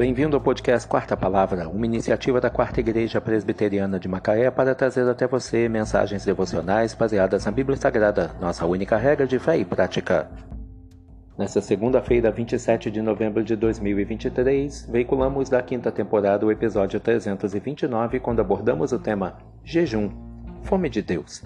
Bem-vindo 0.00 0.34
ao 0.34 0.40
podcast 0.40 0.88
Quarta 0.88 1.14
Palavra, 1.14 1.68
uma 1.68 1.84
iniciativa 1.84 2.40
da 2.40 2.48
Quarta 2.48 2.80
Igreja 2.80 3.20
Presbiteriana 3.20 4.00
de 4.00 4.08
Macaé 4.08 4.50
para 4.50 4.74
trazer 4.74 5.06
até 5.06 5.26
você 5.26 5.68
mensagens 5.68 6.24
devocionais 6.24 6.94
baseadas 6.94 7.44
na 7.44 7.50
Bíblia 7.50 7.76
Sagrada, 7.76 8.30
nossa 8.40 8.64
única 8.64 8.96
regra 8.96 9.26
de 9.26 9.38
fé 9.38 9.58
e 9.58 9.64
prática. 9.64 10.30
Nesta 11.36 11.60
segunda-feira, 11.60 12.30
27 12.30 12.90
de 12.90 13.02
novembro 13.02 13.44
de 13.44 13.54
2023, 13.54 14.88
veiculamos 14.90 15.50
da 15.50 15.60
quinta 15.60 15.92
temporada 15.92 16.46
o 16.46 16.50
episódio 16.50 16.98
329, 16.98 18.20
quando 18.20 18.40
abordamos 18.40 18.92
o 18.92 18.98
tema 18.98 19.36
Jejum, 19.62 20.08
Fome 20.62 20.88
de 20.88 21.02
Deus. 21.02 21.42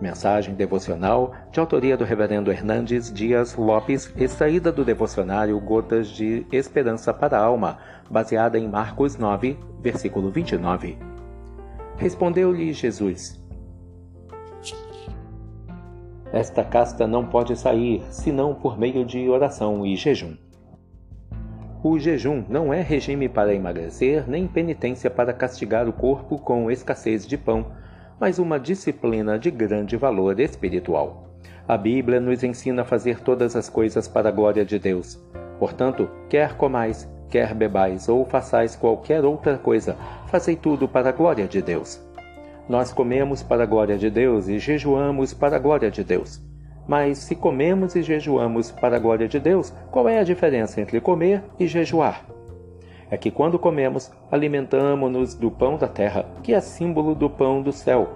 Mensagem 0.00 0.54
devocional 0.54 1.32
de 1.50 1.58
autoria 1.58 1.96
do 1.96 2.04
Reverendo 2.04 2.52
Hernandes 2.52 3.10
Dias 3.10 3.56
Lopes, 3.56 4.12
extraída 4.18 4.70
do 4.70 4.84
devocionário 4.84 5.58
Gotas 5.58 6.08
de 6.08 6.46
Esperança 6.52 7.14
para 7.14 7.38
a 7.38 7.42
Alma, 7.42 7.78
baseada 8.10 8.58
em 8.58 8.68
Marcos 8.68 9.16
9, 9.16 9.58
versículo 9.80 10.30
29. 10.30 10.98
Respondeu-lhe 11.96 12.74
Jesus: 12.74 13.42
Esta 16.30 16.62
casta 16.62 17.06
não 17.06 17.24
pode 17.24 17.56
sair 17.56 18.02
senão 18.10 18.54
por 18.54 18.78
meio 18.78 19.02
de 19.02 19.30
oração 19.30 19.86
e 19.86 19.96
jejum. 19.96 20.36
O 21.82 21.98
jejum 21.98 22.44
não 22.50 22.74
é 22.74 22.82
regime 22.82 23.30
para 23.30 23.54
emagrecer, 23.54 24.28
nem 24.28 24.46
penitência 24.46 25.10
para 25.10 25.32
castigar 25.32 25.88
o 25.88 25.92
corpo 25.92 26.38
com 26.38 26.70
escassez 26.70 27.26
de 27.26 27.38
pão 27.38 27.66
mas 28.20 28.38
uma 28.38 28.58
disciplina 28.58 29.38
de 29.38 29.50
grande 29.50 29.96
valor 29.96 30.38
espiritual. 30.40 31.30
A 31.68 31.76
Bíblia 31.76 32.20
nos 32.20 32.44
ensina 32.44 32.82
a 32.82 32.84
fazer 32.84 33.20
todas 33.20 33.56
as 33.56 33.68
coisas 33.68 34.06
para 34.06 34.28
a 34.28 34.32
glória 34.32 34.64
de 34.64 34.78
Deus. 34.78 35.20
Portanto, 35.58 36.08
quer 36.28 36.54
comais, 36.56 37.10
quer 37.28 37.54
bebais 37.54 38.08
ou 38.08 38.24
façais 38.24 38.76
qualquer 38.76 39.24
outra 39.24 39.58
coisa, 39.58 39.96
fazei 40.28 40.54
tudo 40.54 40.86
para 40.86 41.08
a 41.08 41.12
glória 41.12 41.46
de 41.46 41.60
Deus. 41.60 42.00
Nós 42.68 42.92
comemos 42.92 43.42
para 43.42 43.62
a 43.62 43.66
glória 43.66 43.96
de 43.98 44.10
Deus 44.10 44.48
e 44.48 44.58
jejuamos 44.58 45.32
para 45.34 45.56
a 45.56 45.58
glória 45.58 45.90
de 45.90 46.02
Deus. 46.02 46.40
Mas 46.86 47.18
se 47.18 47.34
comemos 47.34 47.96
e 47.96 48.02
jejuamos 48.02 48.70
para 48.70 48.96
a 48.96 49.00
glória 49.00 49.26
de 49.26 49.40
Deus, 49.40 49.72
qual 49.90 50.08
é 50.08 50.20
a 50.20 50.24
diferença 50.24 50.80
entre 50.80 51.00
comer 51.00 51.42
e 51.58 51.66
jejuar? 51.66 52.35
É 53.10 53.16
que 53.16 53.30
quando 53.30 53.58
comemos, 53.58 54.10
alimentamo-nos 54.30 55.34
do 55.34 55.50
pão 55.50 55.76
da 55.76 55.88
terra, 55.88 56.26
que 56.42 56.52
é 56.52 56.60
símbolo 56.60 57.14
do 57.14 57.30
pão 57.30 57.62
do 57.62 57.72
céu. 57.72 58.08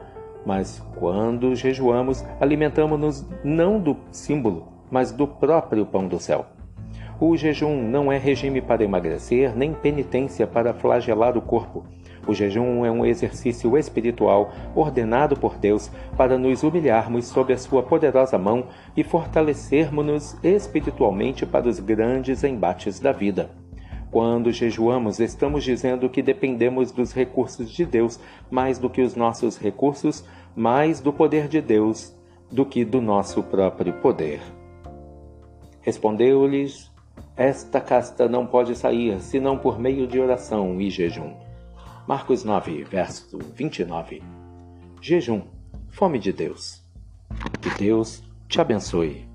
Mas 0.44 0.82
quando 0.96 1.54
jejuamos, 1.54 2.24
alimentamo-nos 2.40 3.26
não 3.44 3.78
do 3.78 3.96
símbolo, 4.10 4.68
mas 4.90 5.12
do 5.12 5.26
próprio 5.26 5.86
pão 5.86 6.08
do 6.08 6.18
céu. 6.18 6.46
O 7.20 7.36
jejum 7.36 7.82
não 7.82 8.10
é 8.10 8.16
regime 8.16 8.62
para 8.62 8.82
emagrecer, 8.82 9.54
nem 9.54 9.74
penitência 9.74 10.46
para 10.46 10.72
flagelar 10.72 11.36
o 11.36 11.42
corpo. 11.42 11.84
O 12.26 12.32
jejum 12.32 12.84
é 12.84 12.90
um 12.90 13.04
exercício 13.04 13.76
espiritual 13.76 14.52
ordenado 14.74 15.36
por 15.36 15.58
Deus 15.58 15.90
para 16.16 16.38
nos 16.38 16.62
humilharmos 16.62 17.26
sob 17.26 17.52
a 17.52 17.58
sua 17.58 17.82
poderosa 17.82 18.38
mão 18.38 18.64
e 18.96 19.04
fortalecermos-nos 19.04 20.36
espiritualmente 20.42 21.44
para 21.44 21.68
os 21.68 21.78
grandes 21.78 22.42
embates 22.42 22.98
da 23.00 23.12
vida. 23.12 23.59
Quando 24.10 24.50
jejuamos, 24.50 25.20
estamos 25.20 25.62
dizendo 25.62 26.08
que 26.08 26.20
dependemos 26.20 26.90
dos 26.90 27.12
recursos 27.12 27.70
de 27.70 27.84
Deus 27.86 28.18
mais 28.50 28.78
do 28.78 28.90
que 28.90 29.02
os 29.02 29.14
nossos 29.14 29.56
recursos, 29.56 30.24
mais 30.54 31.00
do 31.00 31.12
poder 31.12 31.46
de 31.46 31.60
Deus 31.60 32.16
do 32.50 32.66
que 32.66 32.84
do 32.84 33.00
nosso 33.00 33.42
próprio 33.42 33.92
poder. 33.94 34.40
Respondeu-lhes: 35.80 36.90
Esta 37.36 37.80
casta 37.80 38.28
não 38.28 38.46
pode 38.46 38.74
sair 38.74 39.20
senão 39.20 39.56
por 39.56 39.78
meio 39.78 40.06
de 40.08 40.18
oração 40.18 40.80
e 40.80 40.90
jejum. 40.90 41.32
Marcos 42.06 42.42
9, 42.42 42.82
verso 42.84 43.38
29. 43.54 44.22
Jejum, 45.00 45.42
fome 45.88 46.18
de 46.18 46.32
Deus. 46.32 46.82
Que 47.60 47.70
Deus 47.78 48.24
te 48.48 48.60
abençoe. 48.60 49.29